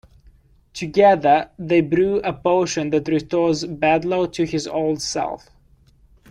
[0.73, 5.51] Together they brew a potion that restores Bedlo to his old self.